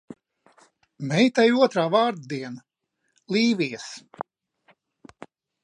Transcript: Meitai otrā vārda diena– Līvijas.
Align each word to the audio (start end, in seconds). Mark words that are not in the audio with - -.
Meitai 1.11 1.45
otrā 1.65 1.83
vārda 1.97 2.25
diena– 2.33 2.65
Līvijas. 3.37 3.87